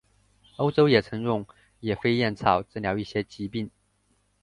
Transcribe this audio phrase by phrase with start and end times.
[0.55, 1.45] 欧洲也曾用
[1.79, 3.69] 野飞燕草治疗一些疾病。